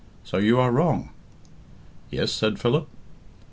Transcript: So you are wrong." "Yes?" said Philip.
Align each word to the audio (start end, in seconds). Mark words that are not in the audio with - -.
So 0.23 0.39
you 0.39 0.59
are 0.59 0.71
wrong." 0.71 1.11
"Yes?" 2.09 2.31
said 2.31 2.57
Philip. 2.59 2.87